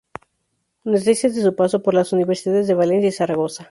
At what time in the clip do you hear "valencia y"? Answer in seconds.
2.73-3.11